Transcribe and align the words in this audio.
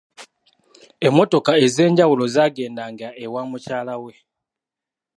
Emmotoka 1.07 1.53
ez'enjawulo 1.65 2.25
zaagendanga 2.35 3.07
ewa 3.23 3.41
mukyala 3.49 3.95
we. 4.03 4.13